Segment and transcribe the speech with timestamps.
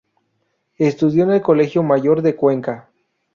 [0.79, 2.89] Estudió en el Colegio Mayor de Cuenca.